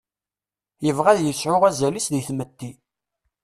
[0.85, 2.71] Yebɣa ad yesɛu azal-is deg tmetti.